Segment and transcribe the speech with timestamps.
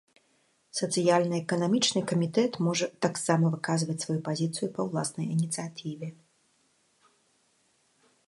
[0.77, 6.13] Сацыяльна-эканамічны камітэт можа таксама выказваць сваю пазіцыю па ўласнай ініцыятыве.